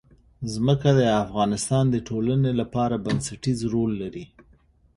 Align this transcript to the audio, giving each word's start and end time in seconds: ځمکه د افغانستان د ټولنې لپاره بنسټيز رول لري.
ځمکه 0.53 0.89
د 0.99 1.01
افغانستان 1.23 1.85
د 1.89 1.95
ټولنې 2.07 2.51
لپاره 2.61 2.95
بنسټيز 3.05 3.59
رول 3.73 3.91
لري. 4.01 4.25